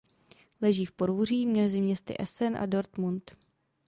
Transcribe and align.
Leží 0.61 0.85
v 0.85 0.91
Porúří 0.91 1.45
mezi 1.45 1.81
městy 1.81 2.15
Essen 2.19 2.57
a 2.57 2.65
Dortmund. 2.65 3.31